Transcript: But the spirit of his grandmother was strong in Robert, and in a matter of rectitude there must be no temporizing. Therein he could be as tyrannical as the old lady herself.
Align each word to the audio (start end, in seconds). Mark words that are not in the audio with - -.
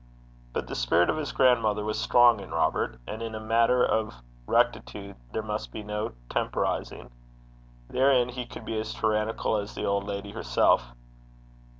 But 0.51 0.65
the 0.65 0.73
spirit 0.73 1.11
of 1.11 1.17
his 1.17 1.31
grandmother 1.31 1.85
was 1.85 1.99
strong 2.01 2.39
in 2.39 2.49
Robert, 2.49 2.99
and 3.05 3.21
in 3.21 3.35
a 3.35 3.39
matter 3.39 3.85
of 3.85 4.15
rectitude 4.47 5.15
there 5.31 5.43
must 5.43 5.71
be 5.71 5.83
no 5.83 6.13
temporizing. 6.27 7.11
Therein 7.87 8.29
he 8.29 8.47
could 8.47 8.65
be 8.65 8.79
as 8.79 8.95
tyrannical 8.95 9.57
as 9.57 9.75
the 9.75 9.85
old 9.85 10.05
lady 10.07 10.31
herself. 10.31 10.95